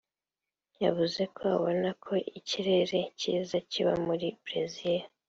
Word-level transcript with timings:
yavuze 0.83 1.21
ko 1.35 1.41
abona 1.55 1.89
ko 2.03 2.13
ikirere 2.39 2.99
cyiza 3.19 3.57
kiba 3.69 3.93
muri 4.07 4.27
Brezil 4.43 5.01